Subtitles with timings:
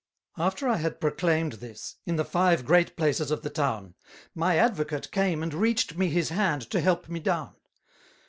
[0.43, 3.93] _After I had Proclaimed this, in the five great places of the Town,
[4.33, 7.53] my Advocate came and reached me his Hand to help me down.